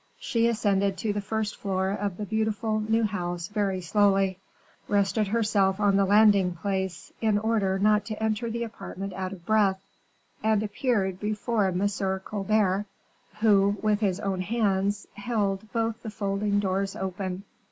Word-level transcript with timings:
She 0.19 0.47
ascended 0.47 0.97
to 0.97 1.13
the 1.13 1.21
first 1.21 1.55
floor 1.57 1.89
of 1.91 2.17
the 2.17 2.25
beautiful 2.25 2.79
new 2.79 3.03
house 3.03 3.49
very 3.49 3.81
slowly, 3.81 4.39
rested 4.87 5.27
herself 5.27 5.79
on 5.79 5.95
the 5.95 6.05
landing 6.05 6.55
place, 6.55 7.13
in 7.21 7.37
order 7.37 7.77
not 7.77 8.03
to 8.05 8.23
enter 8.23 8.49
the 8.49 8.63
apartment 8.63 9.13
out 9.13 9.31
of 9.31 9.45
breath, 9.45 9.79
and 10.41 10.63
appeared 10.63 11.19
before 11.19 11.67
M. 11.67 11.87
Colbert, 12.25 12.87
who, 13.41 13.77
with 13.83 13.99
his 13.99 14.19
own 14.19 14.41
hands, 14.41 15.07
held 15.13 15.71
both 15.71 16.01
the 16.01 16.09
folding 16.09 16.59
doors 16.59 16.95
open. 16.95 17.43